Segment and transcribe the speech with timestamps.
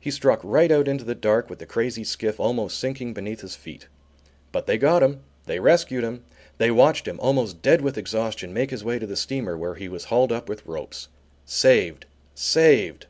[0.00, 3.54] He struck right out into the dark with the crazy skiff almost sinking beneath his
[3.54, 3.86] feet.
[4.50, 5.20] But they got him.
[5.44, 6.24] They rescued him.
[6.56, 9.86] They watched him, almost dead with exhaustion, make his way to the steamer, where he
[9.86, 11.08] was hauled up with ropes.
[11.44, 12.06] Saved!
[12.34, 13.08] Saved!!